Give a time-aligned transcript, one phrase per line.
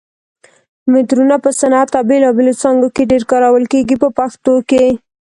[0.93, 4.85] مترونه په صنعت او بېلابېلو څانګو کې ډېر کارول کېږي په پښتو کې.